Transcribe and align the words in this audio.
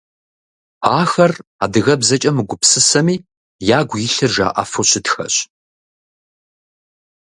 Ахэр 0.99 1.31
адыгэбзэкӏэ 1.63 2.31
мыгупсысэми, 2.35 3.15
ягу 3.77 3.97
илъыр 4.07 4.31
жаӏэфу 4.35 4.83
щытхэщ. 4.89 5.35